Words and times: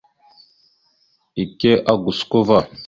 Ike 1.43 1.71
a 1.91 1.93
gosko 2.03 2.37
ava. 2.43 2.59